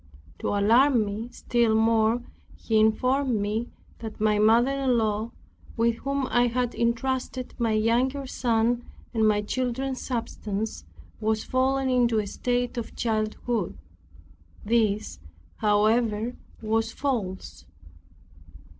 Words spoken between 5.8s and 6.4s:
whom